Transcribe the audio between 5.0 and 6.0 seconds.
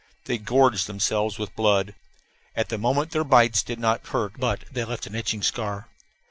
an itching scar.